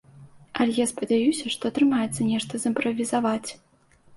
[0.63, 3.49] Але я спадзяюся, што атрымаецца нешта зымправізаваць.